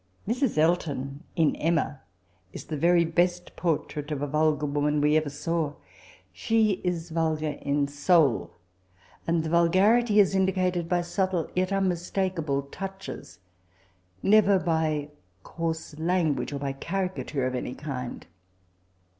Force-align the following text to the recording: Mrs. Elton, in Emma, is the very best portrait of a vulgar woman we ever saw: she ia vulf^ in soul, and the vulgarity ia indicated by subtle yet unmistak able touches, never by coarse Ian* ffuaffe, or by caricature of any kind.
Mrs. 0.27 0.57
Elton, 0.57 1.23
in 1.35 1.55
Emma, 1.57 2.01
is 2.53 2.63
the 2.65 2.75
very 2.75 3.05
best 3.05 3.55
portrait 3.55 4.09
of 4.09 4.23
a 4.23 4.27
vulgar 4.27 4.65
woman 4.65 4.99
we 4.99 5.15
ever 5.15 5.29
saw: 5.29 5.73
she 6.33 6.81
ia 6.83 6.91
vulf^ 6.93 7.61
in 7.61 7.87
soul, 7.87 8.49
and 9.27 9.43
the 9.43 9.49
vulgarity 9.51 10.15
ia 10.15 10.25
indicated 10.33 10.89
by 10.89 11.01
subtle 11.03 11.51
yet 11.55 11.69
unmistak 11.69 12.39
able 12.39 12.63
touches, 12.63 13.37
never 14.23 14.57
by 14.57 15.09
coarse 15.43 15.93
Ian* 15.99 16.33
ffuaffe, 16.35 16.51
or 16.53 16.57
by 16.57 16.73
caricature 16.73 17.45
of 17.45 17.53
any 17.53 17.75
kind. 17.75 18.25